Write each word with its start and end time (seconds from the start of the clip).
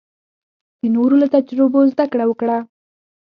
د 0.79 0.81
نورو 0.95 1.15
له 1.21 1.27
تجربو 1.35 1.79
زده 1.91 2.05
کړه 2.11 2.25
وکړه. 2.27 2.57